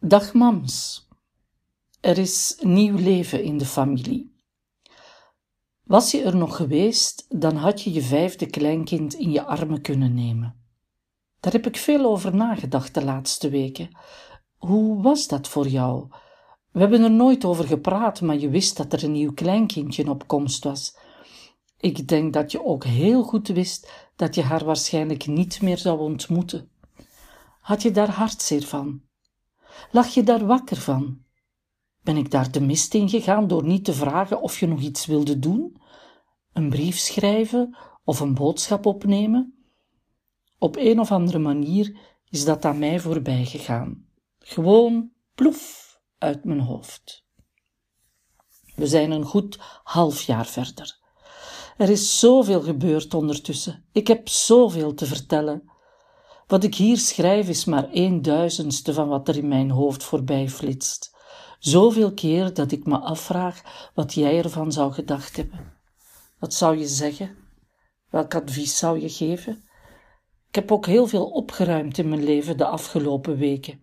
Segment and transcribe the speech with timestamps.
[0.00, 1.08] Dag mams.
[2.00, 4.34] Er is nieuw leven in de familie.
[5.82, 10.14] Was je er nog geweest, dan had je je vijfde kleinkind in je armen kunnen
[10.14, 10.54] nemen.
[11.40, 13.98] Daar heb ik veel over nagedacht de laatste weken.
[14.56, 16.06] Hoe was dat voor jou?
[16.72, 20.26] We hebben er nooit over gepraat, maar je wist dat er een nieuw kleinkindje op
[20.26, 20.96] komst was.
[21.76, 25.98] Ik denk dat je ook heel goed wist dat je haar waarschijnlijk niet meer zou
[26.00, 26.70] ontmoeten.
[27.60, 29.06] Had je daar hartzeer van?
[29.90, 31.22] Lag je daar wakker van?
[32.02, 35.06] Ben ik daar de mist in gegaan door niet te vragen of je nog iets
[35.06, 35.76] wilde doen?
[36.52, 39.54] Een brief schrijven of een boodschap opnemen?
[40.58, 44.06] Op een of andere manier is dat aan mij voorbij gegaan.
[44.38, 47.26] Gewoon ploef uit mijn hoofd.
[48.74, 50.98] We zijn een goed half jaar verder.
[51.76, 53.84] Er is zoveel gebeurd ondertussen.
[53.92, 55.70] Ik heb zoveel te vertellen.
[56.48, 60.48] Wat ik hier schrijf is maar een duizendste van wat er in mijn hoofd voorbij
[60.48, 61.16] flitst.
[61.58, 65.72] Zoveel keer dat ik me afvraag wat jij ervan zou gedacht hebben.
[66.38, 67.36] Wat zou je zeggen?
[68.10, 69.64] Welk advies zou je geven?
[70.48, 73.80] Ik heb ook heel veel opgeruimd in mijn leven de afgelopen weken.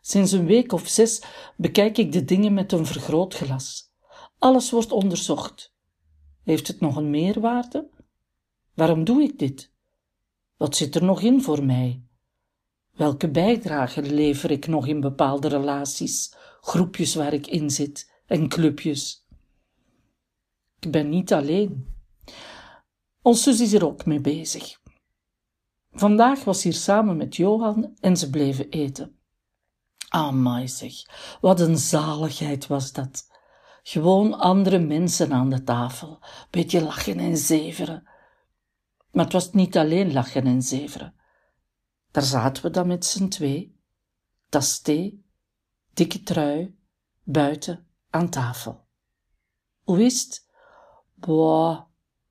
[0.00, 1.22] Sinds een week of zes
[1.56, 3.92] bekijk ik de dingen met een vergrootglas.
[4.38, 5.74] Alles wordt onderzocht.
[6.44, 7.90] Heeft het nog een meerwaarde?
[8.74, 9.72] Waarom doe ik dit?
[10.60, 12.02] Wat zit er nog in voor mij?
[12.90, 19.26] Welke bijdrage lever ik nog in bepaalde relaties, groepjes waar ik in zit en clubjes?
[20.80, 21.94] Ik ben niet alleen.
[23.22, 24.80] Ons zus is er ook mee bezig.
[25.92, 29.18] Vandaag was hier samen met Johan en ze bleven eten.
[30.08, 30.92] Amai zeg,
[31.40, 33.30] wat een zaligheid was dat.
[33.82, 36.18] Gewoon andere mensen aan de tafel,
[36.50, 38.09] beetje lachen en zeveren.
[39.12, 41.14] Maar het was niet alleen lachen en zeveren.
[42.10, 43.80] Daar zaten we dan met z'n twee,
[44.48, 45.24] tas thee,
[45.94, 46.78] dikke trui,
[47.22, 48.86] buiten aan tafel.
[49.82, 50.46] Hoe is het?
[51.14, 51.80] Boah,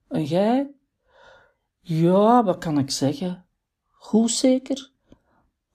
[0.08, 0.72] en jij?
[1.80, 3.46] Ja, wat kan ik zeggen?
[3.88, 4.92] Goed zeker?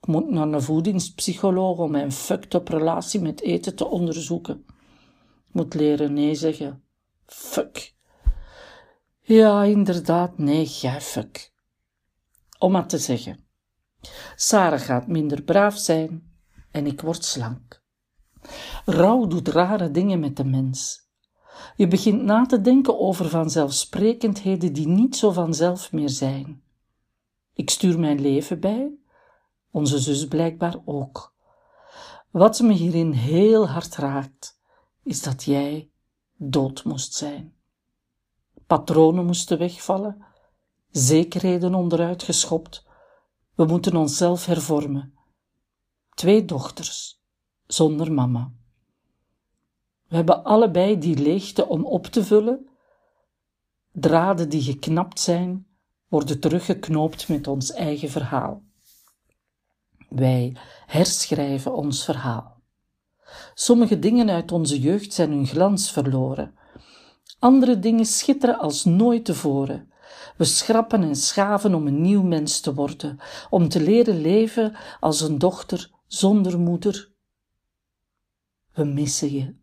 [0.01, 4.65] Ik moet naar een voedingspsycholoog om mijn fucked-up relatie met eten te onderzoeken.
[5.47, 6.83] Ik moet leren nee zeggen.
[7.25, 7.94] Fuck.
[9.27, 10.67] Ja, inderdaad, nee,
[10.99, 11.51] fuck.
[12.59, 13.45] Om maar te zeggen.
[14.35, 16.31] Sarah gaat minder braaf zijn
[16.71, 17.83] en ik word slank.
[18.85, 21.09] Rouw doet rare dingen met de mens.
[21.75, 26.63] Je begint na te denken over vanzelfsprekendheden die niet zo vanzelf meer zijn.
[27.53, 28.91] Ik stuur mijn leven bij,
[29.71, 31.33] onze zus blijkbaar ook.
[32.31, 34.59] Wat me hierin heel hard raakt,
[35.03, 35.89] is dat jij
[36.35, 37.54] dood moest zijn.
[38.67, 40.25] Patronen moesten wegvallen,
[40.91, 42.85] zekerheden onderuit geschopt.
[43.55, 45.13] We moeten onszelf hervormen.
[46.13, 47.21] Twee dochters,
[47.67, 48.51] zonder mama.
[50.07, 52.69] We hebben allebei die leegte om op te vullen.
[53.91, 55.67] Draden die geknapt zijn,
[56.07, 58.63] worden teruggeknoopt met ons eigen verhaal.
[60.09, 62.61] Wij herschrijven ons verhaal.
[63.53, 66.55] Sommige dingen uit onze jeugd zijn hun glans verloren.
[67.39, 69.91] Andere dingen schitteren als nooit tevoren.
[70.37, 73.19] We schrappen en schaven om een nieuw mens te worden,
[73.49, 77.11] om te leren leven als een dochter zonder moeder.
[78.73, 79.55] We missen je.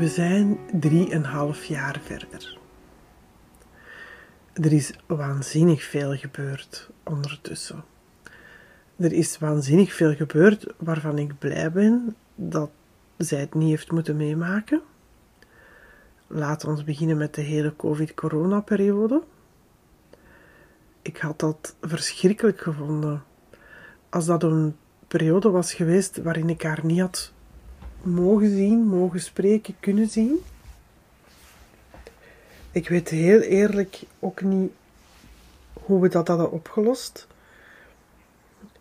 [0.00, 2.58] We zijn drieënhalf jaar verder.
[4.52, 7.84] Er is waanzinnig veel gebeurd ondertussen.
[8.96, 12.70] Er is waanzinnig veel gebeurd waarvan ik blij ben dat
[13.16, 14.82] zij het niet heeft moeten meemaken.
[16.26, 19.22] Laten we beginnen met de hele COVID-corona-periode.
[21.02, 23.22] Ik had dat verschrikkelijk gevonden.
[24.08, 24.76] Als dat een
[25.08, 27.32] periode was geweest waarin ik haar niet had
[28.02, 30.38] mogen zien, mogen spreken, kunnen zien.
[32.72, 34.72] Ik weet heel eerlijk ook niet
[35.72, 37.26] hoe we dat hadden opgelost.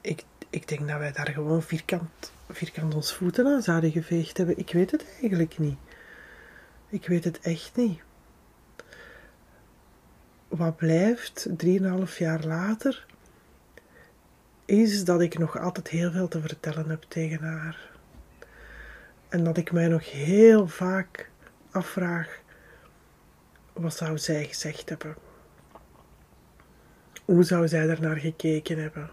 [0.01, 4.57] Ik, ik denk dat wij daar gewoon vierkant, vierkant ons voeten aan zouden geveegd hebben.
[4.57, 5.77] Ik weet het eigenlijk niet.
[6.89, 7.99] Ik weet het echt niet.
[10.47, 13.05] Wat blijft, drieënhalf jaar later,
[14.65, 17.98] is dat ik nog altijd heel veel te vertellen heb tegen haar.
[19.29, 21.29] En dat ik mij nog heel vaak
[21.71, 22.41] afvraag:
[23.73, 25.15] wat zou zij gezegd hebben?
[27.25, 29.09] Hoe zou zij naar gekeken hebben?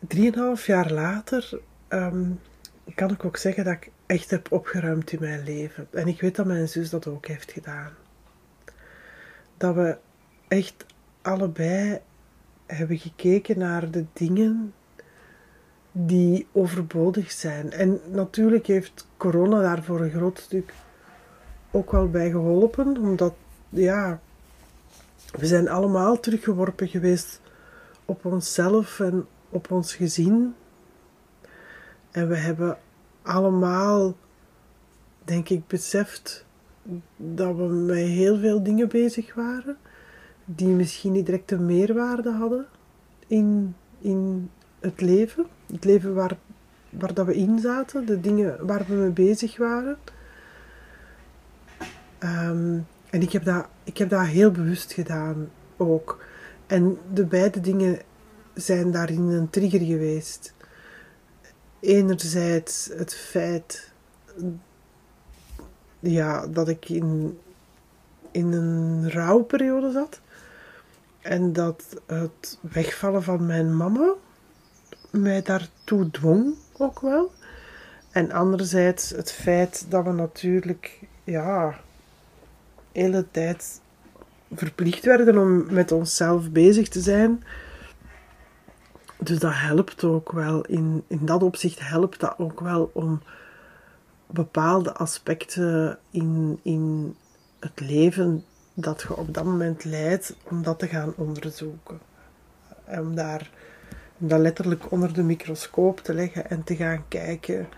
[0.00, 2.30] drieënhalf jaar later ehm,
[2.94, 5.88] kan ik ook zeggen dat ik echt heb opgeruimd in mijn leven.
[5.90, 7.92] En ik weet dat mijn zus dat ook heeft gedaan.
[9.56, 9.98] Dat we
[10.48, 10.86] echt
[11.22, 12.00] allebei
[12.66, 14.74] hebben gekeken naar de dingen
[15.92, 17.72] die overbodig zijn.
[17.72, 20.74] En natuurlijk heeft corona daar voor een groot stuk
[21.70, 23.34] ook wel bij geholpen, omdat
[23.68, 24.20] ja,
[25.30, 27.40] we zijn allemaal teruggeworpen geweest
[28.04, 30.54] op onszelf en op ons gezin.
[32.10, 32.78] En we hebben
[33.22, 34.14] allemaal,
[35.24, 36.46] denk ik, beseft
[37.16, 39.76] dat we met heel veel dingen bezig waren,
[40.44, 42.66] die misschien niet direct een meerwaarde hadden
[43.26, 44.50] in, in
[44.80, 45.46] het leven.
[45.72, 46.36] Het leven waar,
[46.90, 49.98] waar dat we in zaten, de dingen waar we mee bezig waren.
[52.20, 56.24] Um, en ik heb, dat, ik heb dat heel bewust gedaan ook.
[56.66, 57.98] En de beide dingen
[58.54, 60.54] zijn daarin een trigger geweest.
[61.80, 63.92] Enerzijds het feit
[66.00, 67.38] ja, dat ik in,
[68.30, 70.20] in een rouwperiode zat.
[71.20, 74.14] En dat het wegvallen van mijn mama
[75.10, 77.32] mij daartoe dwong ook wel.
[78.10, 81.80] En anderzijds het feit dat we natuurlijk ja,
[82.92, 83.80] hele tijd
[84.54, 87.44] verplicht werden om met onszelf bezig te zijn.
[89.18, 90.64] Dus dat helpt ook wel.
[90.64, 93.22] In, in dat opzicht helpt dat ook wel om
[94.26, 97.16] bepaalde aspecten in, in
[97.58, 98.44] het leven
[98.74, 102.00] dat je op dat moment leidt, om dat te gaan onderzoeken.
[102.84, 103.50] Om daar
[104.18, 107.68] dat letterlijk onder de microscoop te leggen en te gaan kijken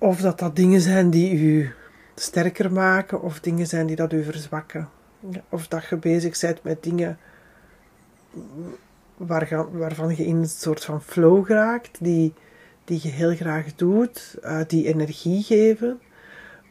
[0.00, 1.72] of dat dat dingen zijn die u
[2.14, 4.88] sterker maken of dingen zijn die dat u verzwakken.
[5.48, 7.18] Of dat je bezig bent met dingen
[9.16, 12.34] waar, waarvan je in een soort van flow raakt, die,
[12.84, 16.00] die je heel graag doet, uh, die energie geven.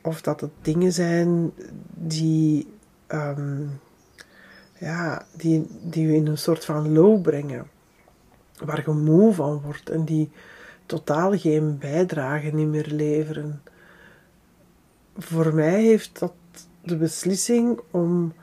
[0.02, 1.52] Of dat het dingen zijn
[1.94, 2.74] die,
[3.08, 3.80] um,
[4.80, 7.68] ja, die, die je in een soort van low brengen.
[8.64, 10.32] Waar je moe van wordt en die
[10.86, 13.62] totaal geen bijdrage niet meer leveren
[15.20, 16.34] voor mij heeft dat
[16.84, 18.34] de beslissing om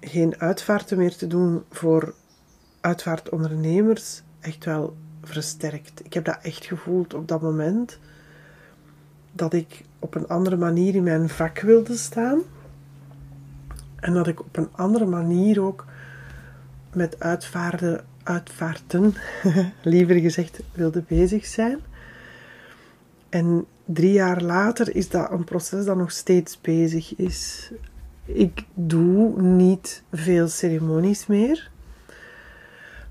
[0.00, 2.14] geen uitvaarten meer te doen voor
[2.80, 6.04] uitvaartondernemers echt wel versterkt.
[6.04, 7.98] Ik heb dat echt gevoeld op dat moment
[9.32, 12.42] dat ik op een andere manier in mijn vak wilde staan
[14.06, 15.84] en dat ik op een andere manier ook
[16.92, 19.14] met uitvaarden, uitvaarten,
[19.82, 21.78] liever gezegd, wilde bezig zijn.
[23.28, 27.72] En drie jaar later is dat een proces dat nog steeds bezig is.
[28.24, 31.70] Ik doe niet veel ceremonies meer,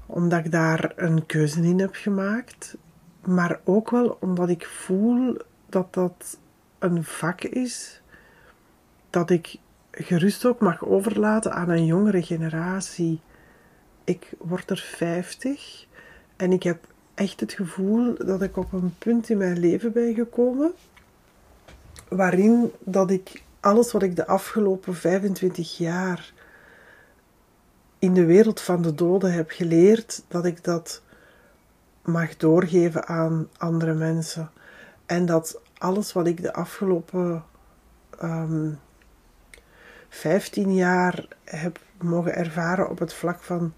[0.05, 2.77] omdat ik daar een keuze in heb gemaakt,
[3.25, 5.37] maar ook wel omdat ik voel
[5.69, 6.37] dat dat
[6.79, 8.01] een vak is
[9.09, 9.57] dat ik
[9.95, 13.19] gerust ook mag overlaten aan een jongere generatie.
[14.03, 15.85] Ik word er 50
[16.35, 20.13] en ik heb echt het gevoel dat ik op een punt in mijn leven ben
[20.13, 20.71] gekomen
[22.09, 26.33] waarin dat ik alles wat ik de afgelopen 25 jaar
[27.99, 31.01] in de wereld van de doden heb geleerd, dat ik dat
[32.03, 34.51] mag doorgeven aan andere mensen.
[35.05, 37.43] En dat alles wat ik de afgelopen
[38.19, 38.71] ehm,
[40.15, 43.73] 15 jaar heb mogen ervaren op het vlak van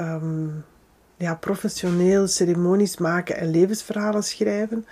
[0.00, 0.64] um,
[1.16, 4.86] ja, professioneel ceremonies maken en levensverhalen schrijven,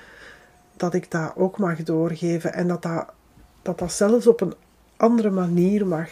[0.76, 3.12] dat ik dat ook mag doorgeven en dat dat,
[3.62, 4.54] dat, dat zelfs op een
[4.96, 6.10] andere manier mag.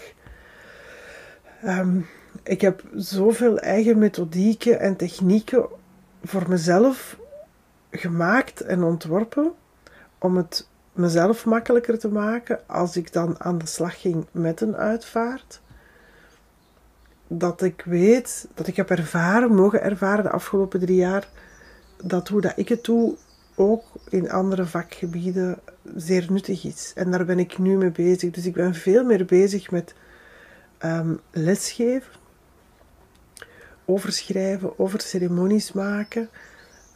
[1.64, 2.06] Um,
[2.42, 5.66] ik heb zoveel eigen methodieken en technieken
[6.24, 7.18] voor mezelf
[7.90, 9.52] gemaakt en ontworpen
[10.18, 10.68] om het
[10.98, 15.60] mezelf makkelijker te maken als ik dan aan de slag ging met een uitvaart
[17.28, 21.28] dat ik weet, dat ik heb ervaren, mogen ervaren de afgelopen drie jaar,
[22.04, 23.16] dat hoe dat ik het doe
[23.54, 25.58] ook in andere vakgebieden
[25.96, 26.92] zeer nuttig is.
[26.94, 28.30] En daar ben ik nu mee bezig.
[28.30, 29.94] Dus ik ben veel meer bezig met
[30.84, 32.12] um, lesgeven,
[33.84, 36.28] overschrijven, over ceremonies maken.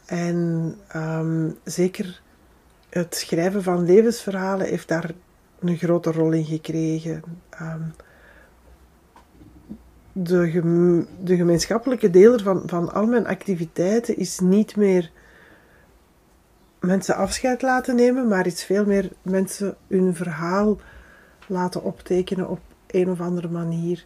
[0.05, 2.21] En um, zeker
[2.93, 5.11] het schrijven van levensverhalen heeft daar
[5.59, 7.23] een grote rol in gekregen.
[7.61, 7.93] Um,
[10.11, 15.11] de, de gemeenschappelijke deler van, van al mijn activiteiten is niet meer
[16.79, 20.77] mensen afscheid laten nemen, maar is veel meer mensen hun verhaal
[21.47, 24.05] laten optekenen op een of andere manier.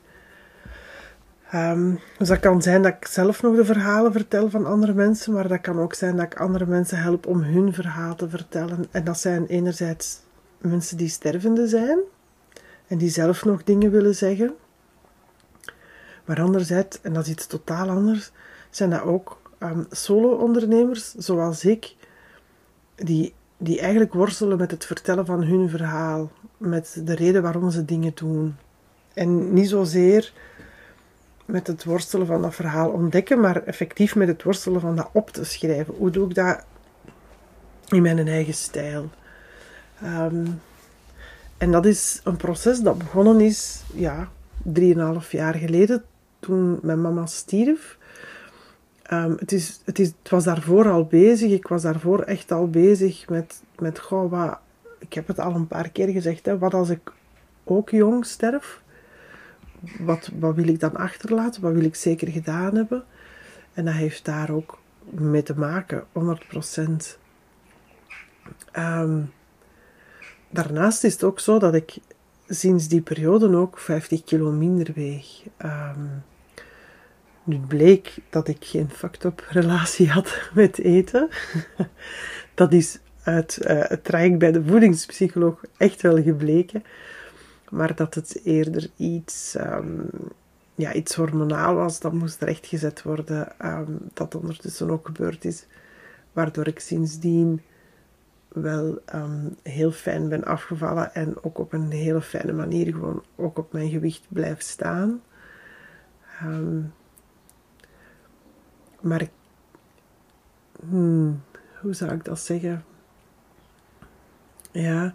[1.51, 5.33] Ehm, dus dat kan zijn dat ik zelf nog de verhalen vertel van andere mensen,
[5.33, 8.85] maar dat kan ook zijn dat ik andere mensen help om hun verhaal te vertellen.
[8.91, 10.19] En dat zijn enerzijds
[10.57, 11.99] mensen die stervende zijn
[12.87, 14.55] en die zelf nog dingen willen zeggen.
[16.25, 18.31] Maar anderzijds, en dat is iets totaal anders,
[18.69, 21.95] zijn dat ook um, solo-ondernemers zoals ik,
[22.95, 27.85] die, die eigenlijk worstelen met het vertellen van hun verhaal, met de reden waarom ze
[27.85, 28.55] dingen doen.
[29.13, 30.33] En niet zozeer
[31.47, 35.29] met het worstelen van dat verhaal ontdekken, maar effectief met het worstelen van dat op
[35.29, 35.93] te schrijven.
[35.97, 36.63] Hoe doe ik dat
[37.87, 39.09] in mijn eigen stijl?
[40.01, 40.45] Ehm,
[41.57, 44.29] en dat is een proces dat begonnen is, ja,
[44.63, 46.03] drieënhalf jaar geleden,
[46.39, 47.97] toen mijn mama stierf.
[49.13, 51.51] Um, het, is, het, is, het was daarvoor al bezig.
[51.51, 54.57] Ik was daarvoor echt al bezig met, met goh, wat,
[54.99, 57.11] ik heb het al een paar keer gezegd, hè, wat als ik
[57.63, 58.81] ook jong sterf?
[59.99, 61.61] Wat, wat wil ik dan achterlaten?
[61.61, 63.03] Wat wil ik zeker gedaan hebben?
[63.73, 64.79] En dat heeft daar ook
[65.09, 67.17] mee te maken, 100%.
[68.73, 69.33] Um,
[70.49, 71.97] daarnaast is het ook zo dat ik
[72.47, 75.43] sinds die periode ook 50 kilo minder weeg.
[75.65, 76.23] Um,
[77.43, 81.29] nu bleek dat ik geen fucked-up relatie had met eten.
[82.53, 86.83] dat is uit uh, het traject bij de voedingspsycholoog echt wel gebleken.
[87.69, 90.09] Maar dat het eerder iets, um,
[90.75, 93.65] ja, iets hormonaal was, dat moest rechtgezet worden.
[93.65, 95.65] Um, dat ondertussen ook gebeurd is.
[96.33, 97.61] Waardoor ik sindsdien
[98.47, 103.57] wel um, heel fijn ben afgevallen en ook op een hele fijne manier gewoon ook
[103.57, 105.21] op mijn gewicht blijf staan.
[109.01, 109.27] Maar
[110.89, 111.41] hmm,
[111.81, 112.83] hoe zou ik dat zeggen?
[114.77, 115.13] Ja,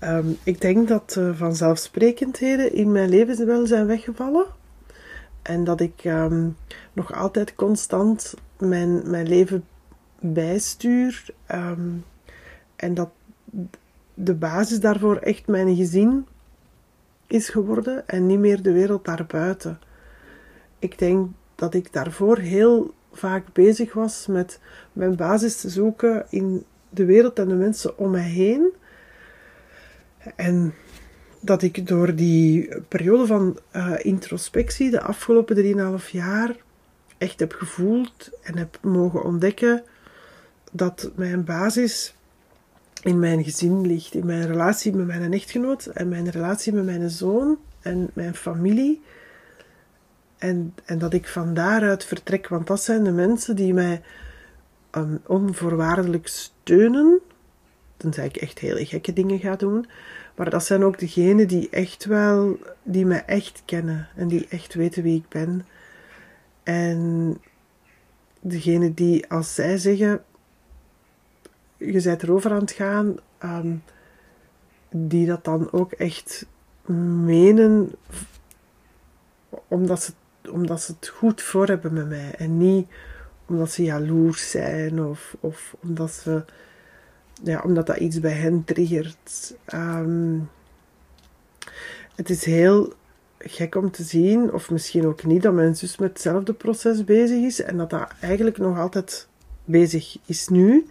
[0.00, 4.46] um, ik denk dat uh, vanzelfsprekendheden in mijn leven wel zijn weggevallen.
[5.42, 6.56] En dat ik um,
[6.92, 9.64] nog altijd constant mijn, mijn leven
[10.20, 11.24] bijstuur.
[11.52, 12.04] Um,
[12.76, 13.10] en dat
[14.14, 16.26] de basis daarvoor echt mijn gezin
[17.26, 19.78] is geworden en niet meer de wereld daarbuiten.
[20.78, 24.60] Ik denk dat ik daarvoor heel vaak bezig was met
[24.92, 26.64] mijn basis te zoeken in
[26.96, 28.72] de wereld en de mensen om mij heen.
[30.36, 30.74] En
[31.40, 36.56] dat ik door die periode van uh, introspectie, de afgelopen 3,5 jaar,
[37.18, 39.82] echt heb gevoeld en heb mogen ontdekken
[40.72, 42.14] dat mijn basis
[43.02, 47.10] in mijn gezin ligt, in mijn relatie met mijn echtgenoot en mijn relatie met mijn
[47.10, 49.02] zoon en mijn familie.
[50.38, 54.02] En, en dat ik van daaruit vertrek, want dat zijn de mensen die mij
[55.26, 57.20] onvoorwaardelijk steunen.
[57.96, 59.86] Tenzij ik echt hele gekke dingen ga doen.
[60.34, 64.74] Maar dat zijn ook degenen die echt wel, die mij echt kennen en die echt
[64.74, 65.66] weten wie ik ben.
[66.62, 67.38] En
[68.40, 70.24] degene die als zij zeggen,
[71.76, 73.82] je bent erover aan het gaan, um,
[74.90, 76.46] die dat dan ook echt
[77.24, 77.92] menen,
[79.68, 80.12] omdat ze,
[80.50, 82.34] omdat ze het goed voor hebben met mij.
[82.34, 82.88] En niet
[83.46, 85.36] omdat ze jaloers zijn of,
[85.80, 86.44] omdat, ze,
[87.42, 89.54] ja, omdat dat iets bij hen triggert.
[89.74, 90.50] Um,
[92.14, 92.92] het is heel
[93.38, 97.42] gek om te zien, of misschien ook niet, dat mijn zus met hetzelfde proces bezig
[97.42, 99.28] is en dat dat eigenlijk nog altijd
[99.64, 100.86] bezig is nu.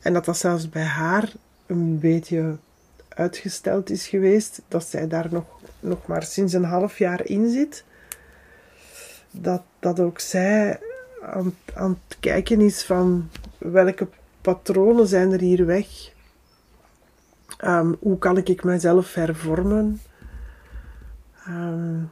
[0.00, 1.32] En dat dat zelfs bij haar
[1.66, 2.56] een beetje
[3.08, 5.44] uitgesteld is geweest, dat zij daar nog,
[5.80, 7.84] nog maar sinds een half jaar in zit.
[9.30, 10.78] Dat, dat ook zij
[11.26, 14.08] aan, aan het kijken is van welke
[14.40, 16.14] patronen zijn er hier weg.
[17.64, 20.00] Um, hoe kan ik mezelf hervormen?
[21.48, 22.10] Um,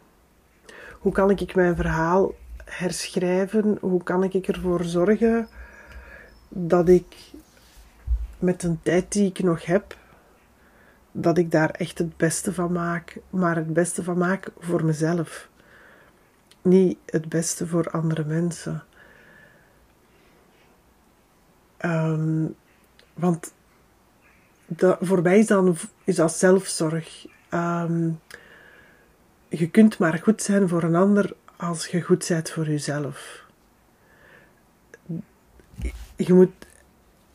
[0.99, 3.79] hoe kan ik mijn verhaal herschrijven?
[3.81, 5.49] Hoe kan ik ervoor zorgen
[6.49, 7.33] dat ik
[8.39, 9.97] met een tijd die ik nog heb,
[11.13, 15.49] dat ik daar echt het beste van maak, maar het beste van maak voor mezelf.
[16.63, 18.83] Niet het beste voor andere mensen.
[21.85, 22.55] Um,
[23.15, 23.53] want
[24.67, 27.27] dat, voor mij is, dan, is dat zelfzorg.
[27.51, 28.21] Um,
[29.49, 33.45] je kunt maar goed zijn voor een ander als je goed bent voor jezelf.
[36.17, 36.53] Je moet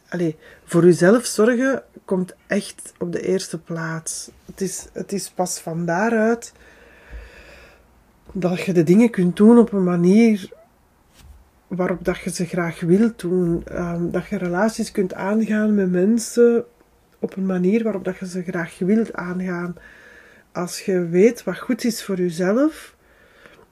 [0.10, 4.32] allez, voor jezelf zorgen komt echt op de eerste plaats.
[4.46, 6.54] Het is, het is pas van daaruit
[8.32, 10.50] dat je de dingen kunt doen op een manier
[11.70, 13.64] waarop dat je ze graag wilt doen.
[13.72, 16.66] Um, dat je relaties kunt aangaan met mensen
[17.20, 19.76] op een manier waarop dat je ze graag wilt aangaan.
[20.52, 22.96] Als je weet wat goed is voor jezelf,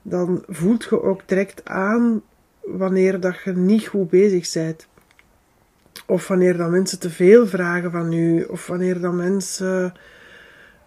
[0.02, 2.22] dan voelt je ook direct aan
[2.60, 4.86] wanneer dat je niet goed bezig bent.
[6.06, 8.42] Of wanneer dat mensen te veel vragen van u.
[8.42, 9.94] Of wanneer dat mensen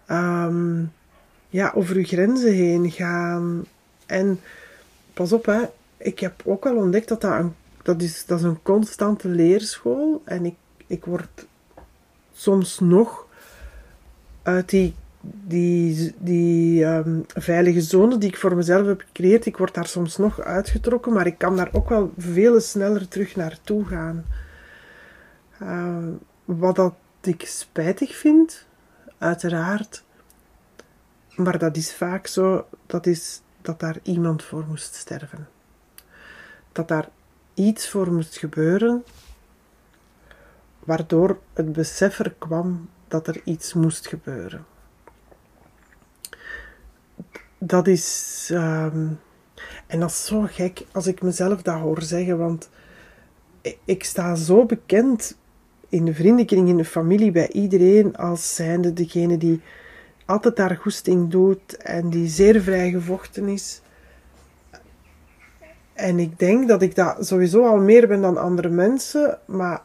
[0.06, 0.84] ehm,
[1.48, 3.64] ja, over uw grenzen heen gaan.
[4.06, 4.40] En
[5.14, 5.62] pas op, hè,
[6.02, 10.22] ik heb ook al ontdekt dat dat een, dat is, dat is een constante leerschool.
[10.24, 10.54] En ik,
[10.86, 11.46] ik word
[12.32, 13.26] soms nog
[14.42, 19.74] uit die, die, die ehm, veilige zone die ik voor mezelf heb gecreëerd, ik word
[19.74, 24.24] daar soms nog uitgetrokken, maar ik kan daar ook wel veel sneller terug naartoe gaan.
[25.62, 26.08] Uh,
[26.44, 28.66] wat dat ik spijtig vind,
[29.18, 30.04] uiteraard.
[31.36, 35.48] Maar dat is vaak zo, dat is dat daar iemand voor moest sterven.
[36.72, 37.08] Dat daar
[37.54, 39.04] iets voor moest gebeuren,
[40.78, 44.64] waardoor het besef er kwam dat er iets moest gebeuren.
[47.58, 48.48] Dat is.
[48.52, 49.20] Um,
[49.86, 52.70] en dat is zo gek als ik mezelf dat hoor zeggen, want
[53.84, 55.36] ik sta zo bekend
[55.88, 59.60] in de vriendenkring, in de familie, bij iedereen als zijnde degene die
[60.26, 63.81] altijd haar goesting doet en die zeer vrijgevochten is.
[66.02, 69.82] En ik denk dat ik dat sowieso al meer ben dan andere mensen, maar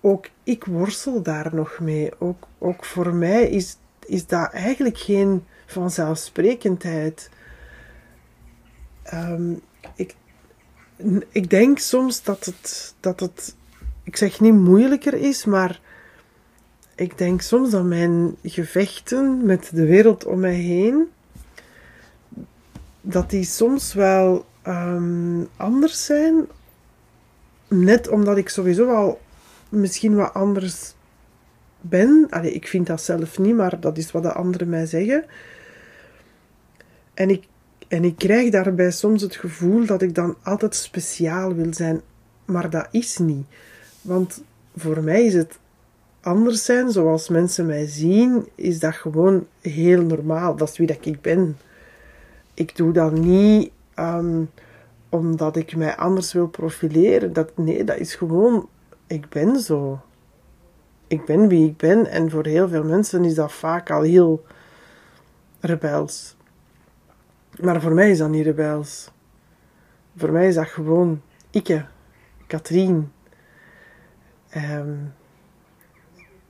[0.00, 2.10] ook ik worstel daar nog mee.
[2.18, 3.76] Ook, ook voor mij is,
[4.06, 7.30] is dat eigenlijk geen vanzelfsprekendheid.
[9.14, 9.60] Um,
[9.94, 10.14] ik,
[11.28, 13.56] ik denk soms dat het, dat het,
[14.02, 15.80] ik zeg niet moeilijker is, maar
[16.94, 21.08] ik denk soms dat mijn gevechten met de wereld om mij heen,
[23.06, 26.46] dat die soms wel um, anders zijn.
[27.68, 29.20] Net omdat ik sowieso al
[29.68, 30.94] misschien wat anders
[31.80, 32.26] ben.
[32.30, 35.24] Allee, ik vind dat zelf niet, maar dat is wat de anderen mij zeggen.
[37.14, 37.44] En ik,
[37.88, 42.00] en ik krijg daarbij soms het gevoel dat ik dan altijd speciaal wil zijn.
[42.44, 43.46] Maar dat is niet.
[44.00, 44.42] Want
[44.76, 45.58] voor mij is het
[46.20, 50.56] anders zijn, zoals mensen mij zien, is dat gewoon heel normaal.
[50.56, 51.56] Dat is wie dat ik ben.
[52.54, 54.50] Ik doe dat niet um,
[55.08, 57.32] omdat ik mij anders wil profileren.
[57.32, 58.68] Dat, nee, dat is gewoon
[59.06, 60.00] ik ben zo.
[61.06, 64.44] Ik ben wie ik ben en voor heel veel mensen is dat vaak al heel
[65.60, 66.36] rebels.
[67.60, 69.10] Maar voor mij is dat niet rebels.
[70.16, 71.86] Voor mij is dat gewoon ikke,
[72.46, 73.12] Katrien.
[74.56, 75.12] Um,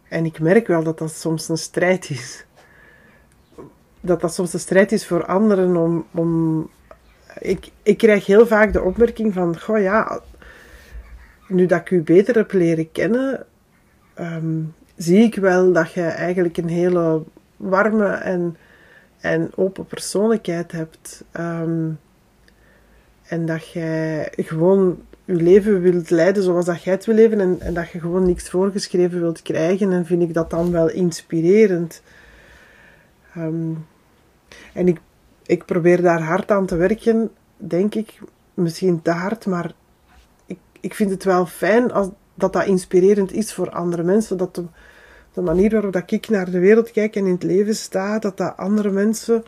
[0.09, 2.45] en ik merk wel dat dat soms een strijd is.
[4.05, 6.07] Dat dat soms een strijd is voor anderen om.
[6.11, 6.71] om
[7.39, 10.21] ik, ik krijg heel vaak de opmerking van: Goh ja,
[11.49, 13.47] nu dat ik u beter heb leren kennen,
[14.15, 14.61] ehm,
[14.97, 17.23] zie ik wel dat je eigenlijk een hele
[17.57, 18.57] warme en,
[19.21, 21.25] en open persoonlijkheid hebt.
[21.33, 21.91] Ehm,
[23.23, 27.61] en dat jij gewoon je leven wilt leiden zoals dat jij het wil leven en,
[27.61, 29.93] en dat je gewoon niks voorgeschreven wilt krijgen.
[29.93, 32.03] En vind ik dat dan wel inspirerend.
[33.35, 33.73] Ehm,
[34.73, 35.01] en ik,
[35.47, 38.21] ik probeer daar hard aan te werken, denk ik.
[38.55, 39.75] Misschien te hard, maar
[40.81, 44.37] ik vind het wel fijn als, dat dat inspirerend is voor andere mensen.
[44.37, 44.63] Dat
[45.33, 48.37] de, manier waarop dat ik naar de wereld kijk en in het leven sta, dat
[48.37, 49.43] dat andere mensen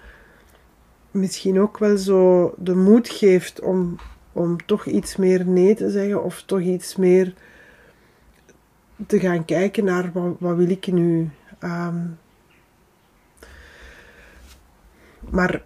[1.11, 3.97] misschien ook wel zo de moed geeft om,
[4.33, 7.35] om toch iets meer nee te zeggen of toch iets meer
[9.07, 11.31] te gaan kijken naar wat, wil ik nu.
[11.61, 12.19] Um,
[15.31, 15.63] maar,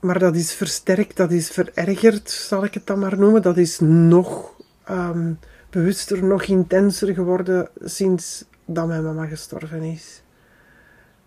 [0.00, 3.42] maar dat is versterkt, dat is verergerd, zal ik het dan maar noemen.
[3.42, 4.54] Dat is nog
[4.90, 5.38] um,
[5.70, 10.22] bewuster, nog intenser geworden sinds dat mijn mama gestorven is.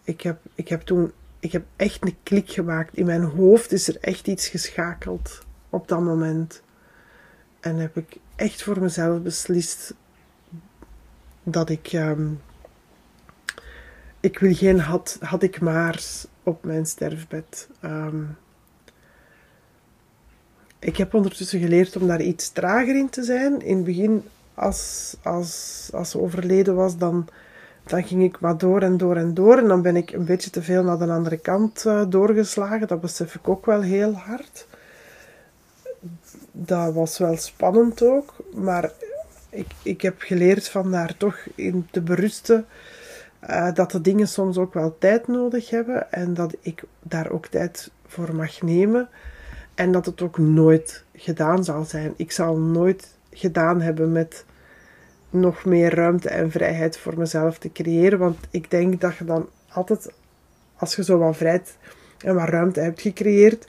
[0.04, 2.97] Ik heb, ik heb toen ik heb echt een klik gemaakt.
[2.97, 6.62] In mijn hoofd is er echt iets geschakeld op dat moment.
[7.60, 9.93] En heb ik echt voor mezelf beslist
[11.43, 11.93] dat ik.
[11.93, 12.41] Um,
[14.19, 16.04] ik wil geen had, had ik maar
[16.43, 17.69] op mijn sterfbed.
[17.84, 18.38] Um,
[20.82, 23.62] ik heb ondertussen geleerd om daar iets trager in te zijn.
[23.62, 24.23] In het begin,
[24.54, 27.27] als, als, als ze overleden was, dan,
[27.84, 29.58] dan ging ik maar door en door en door.
[29.58, 32.88] En dan ben ik een beetje te veel naar de andere kant uh, doorgeslagen.
[32.88, 34.67] Dat besef ik ook wel heel hard.
[36.51, 38.34] Dat was wel spannend ook.
[38.54, 38.91] Maar
[39.49, 42.65] ik, ik heb geleerd van daar toch in te berusten.
[43.49, 46.12] Uh, dat de dingen soms ook wel tijd nodig hebben.
[46.12, 49.10] En dat ik daar ook tijd voor mag nemen.
[49.75, 52.13] En dat het ook nooit gedaan zal zijn.
[52.15, 54.45] Ik zal nooit gedaan hebben met
[55.30, 58.19] nog meer ruimte en vrijheid voor mezelf te creëren.
[58.19, 60.12] Want ik denk dat je dan altijd,
[60.75, 61.77] als je zo wat vrijheid,
[62.23, 63.67] en wat ruimte hebt gecreëerd,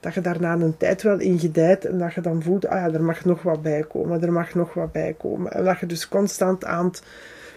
[0.00, 2.92] dat je daarna een tijd wel in gedijt en dat je dan voelt, ah ja,
[2.92, 5.52] er mag nog wat bij komen, er mag nog wat bij komen.
[5.52, 7.02] En dat je dus constant aan het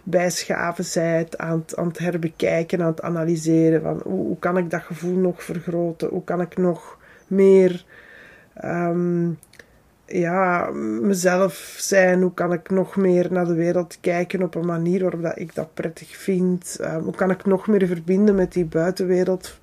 [0.06, 4.82] bijschaven zijt, aan het, aan het herbekijken, aan het analyseren van hoe, kan ik dat
[4.82, 7.86] gevoel nog vergroten, hoe kan ik nog meer
[8.54, 9.30] ehm,
[10.06, 10.70] ja,
[11.02, 15.22] mezelf zijn, hoe kan ik nog meer naar de wereld kijken op een manier waarop
[15.22, 19.60] dat ik dat prettig vind, um, hoe kan ik nog meer verbinden met die buitenwereld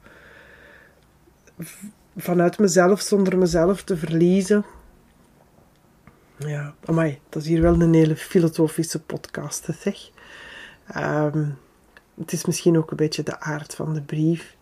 [2.17, 4.65] vanuit mezelf zonder mezelf te verliezen.
[6.37, 10.11] Ja, amai, dat is hier wel een hele filosofische podcast, zeg.
[10.97, 11.59] Um,
[12.19, 14.57] het is misschien ook een beetje de aard van de brief.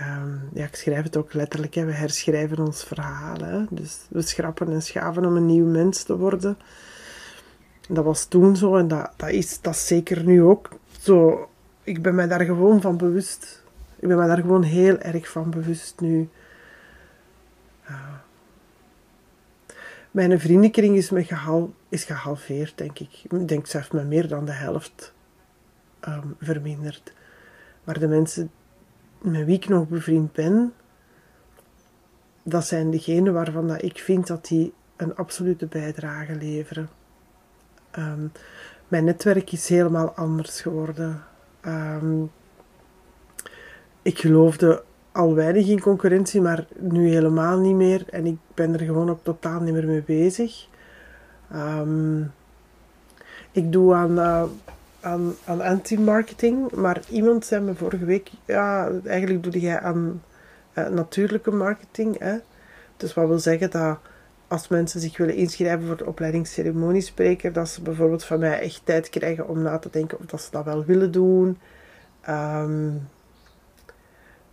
[0.00, 1.84] Um, ja, ik schrijf het ook letterlijk, hè.
[1.84, 3.36] we herschrijven ons verhaal.
[3.36, 3.64] Hè.
[3.70, 6.58] Dus we schrappen en schaven om een nieuw mens te worden.
[7.88, 10.68] Dat was toen zo en dat, dat, is, dat zeker nu ook
[11.00, 11.48] zo.
[11.82, 13.62] Ik ben mij daar gewoon van bewust.
[13.98, 16.28] Ik ben mij daar gewoon heel erg van bewust nu.
[17.90, 18.14] Uh,
[20.10, 23.24] mijn vriendenkring is, me gehal, is gehalveerd, denk ik.
[23.28, 25.14] Ik denk zelfs met meer dan de helft
[26.08, 27.12] um, verminderd.
[27.84, 28.50] Maar de mensen
[29.22, 30.72] met wie ik nog bevriend ben,
[32.42, 36.88] dat zijn degenen waarvan dat ik vind dat die een absolute bijdrage leveren.
[37.98, 38.32] Um,
[38.88, 41.22] mijn netwerk is helemaal anders geworden.
[41.66, 42.30] Um,
[44.02, 48.08] ik geloofde al weinig in concurrentie, maar nu helemaal niet meer.
[48.08, 50.70] En ik ben er gewoon ook totaal niet meer mee bezig.
[51.54, 52.32] Um,
[53.52, 54.44] ik doe aan, uh,
[55.00, 60.22] aan, aan anti-marketing, maar iemand zei me vorige week: ja, eigenlijk doe jij aan
[60.74, 62.18] uh, natuurlijke marketing.
[62.18, 62.36] Hè?
[62.96, 63.98] Dus wat wil zeggen dat
[64.48, 68.80] als mensen zich willen inschrijven voor de opleiding ceremoniespreker, dat ze bijvoorbeeld van mij echt
[68.84, 71.58] tijd krijgen om na te denken of dat ze dat wel willen doen.
[72.28, 73.08] Um,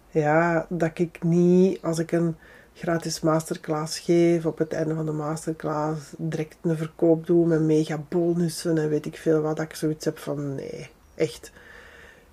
[0.10, 2.36] ja, dat ik niet, als ik een
[2.80, 8.04] gratis masterclass geef, op het einde van de masterclass direct een verkoop doe met mega
[8.10, 11.52] bonussen en weet ik veel wat, dat ik zoiets heb van nee, echt.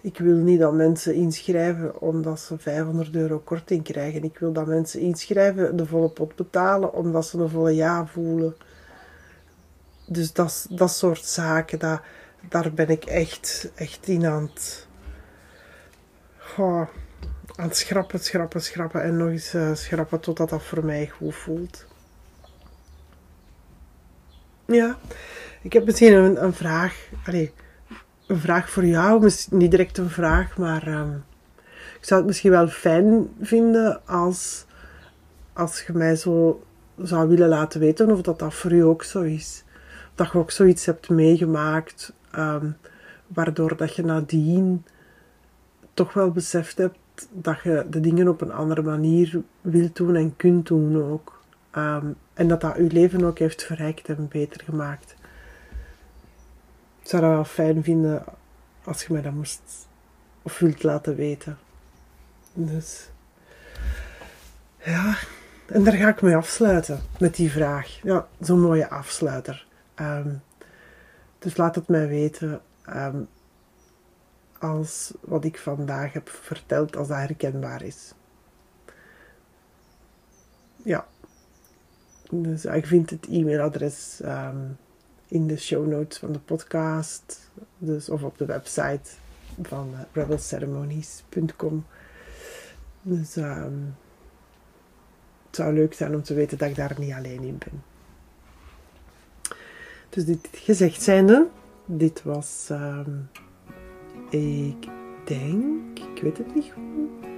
[0.00, 4.24] Ik wil niet dat mensen inschrijven omdat ze 500 euro korting krijgen.
[4.24, 8.56] Ik wil dat mensen inschrijven, de volle pot betalen, omdat ze een volle ja voelen.
[10.06, 12.00] Dus dat, dat soort zaken, dat,
[12.48, 14.87] daar ben ik echt, echt in aan het...
[16.38, 16.88] Goh
[17.57, 21.35] aan het schrappen, schrappen, schrappen en nog eens uh, schrappen totdat dat voor mij goed
[21.35, 21.87] voelt.
[24.64, 24.99] Ja,
[25.62, 27.09] ik heb misschien een, een vraag.
[28.27, 29.23] Een vraag voor jou.
[29.23, 31.25] Misschien niet direct een vraag, maar um,
[31.99, 34.64] ik zou het misschien wel fijn vinden als,
[35.53, 36.64] als je mij zo
[37.03, 39.64] zou willen laten weten of dat, dat voor u ook zo is.
[40.14, 42.77] Dat je ook zoiets hebt meegemaakt, um,
[43.27, 44.85] waardoor dat je nadien
[45.95, 46.99] toch wel beseft hebt
[47.31, 51.42] dat je de dingen op een andere manier wilt doen en kunt doen ook.
[51.76, 55.14] Um, en dat dat je leven ook heeft verrijkt en beter gemaakt.
[57.02, 58.24] Ik zou dat wel fijn vinden
[58.85, 59.88] als je mij dat moest
[60.42, 61.59] of wilt laten weten.
[62.52, 63.09] Dus
[64.85, 65.16] ja,
[65.66, 67.98] en daar ga ik mee afsluiten met die vraag.
[68.02, 69.66] Ja, zo'n mooie afsluiter.
[70.00, 70.42] Um,
[71.38, 72.61] dus laat het mij weten.
[72.88, 73.29] Um,
[74.59, 78.14] als wat ik vandaag heb verteld, als dat herkenbaar is.
[80.83, 81.07] Ja.
[82.31, 84.77] Dus ik vind het e-mailadres um,
[85.29, 87.51] in de show notes van de podcast.
[87.79, 89.11] Dus, of op de website
[89.62, 91.87] van uh, rebelceremonies.com.
[93.03, 93.97] Dus um,
[95.47, 97.83] het zou leuk zijn om te weten dat ik daar niet alleen in ben.
[100.09, 101.47] Dus dit gezegd zijnde,
[101.85, 102.69] dit was...
[102.71, 103.29] Um,
[104.29, 104.89] ik
[105.25, 107.29] denk, ik weet het niet goed,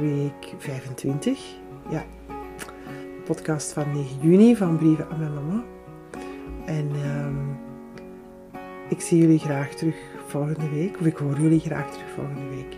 [0.00, 1.38] week 25.
[1.90, 2.04] Ja,
[3.24, 5.64] podcast van 9 juni van Brieven aan mijn mama.
[6.64, 6.90] En
[7.26, 7.58] um,
[8.88, 12.76] ik zie jullie graag terug volgende week, of ik hoor jullie graag terug volgende week.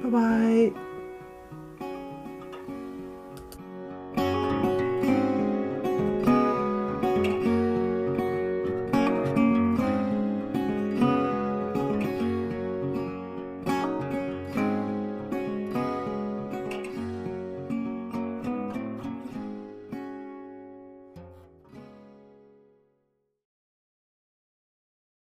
[0.00, 0.91] Bye bye.